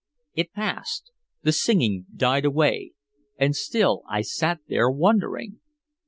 It 0.33 0.51
passed, 0.51 1.11
the 1.43 1.51
singing 1.51 2.07
died 2.15 2.43
away 2.43 2.93
and 3.37 3.55
still 3.55 4.01
I 4.09 4.23
sat 4.23 4.61
there 4.67 4.89
wondering. 4.89 5.59